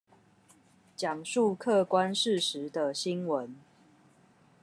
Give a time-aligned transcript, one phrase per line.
[0.97, 3.49] 講述客觀事實的新聞